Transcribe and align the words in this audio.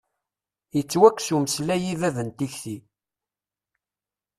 Yettwakkes 0.75 1.27
umeslay 1.35 1.83
i 1.93 1.95
bab 2.01 2.15
n 2.27 2.29
tikti. 2.37 2.77